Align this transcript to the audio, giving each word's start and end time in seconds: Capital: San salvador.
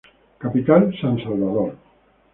Capital: 0.43 0.89
San 0.99 1.19
salvador. 1.25 1.73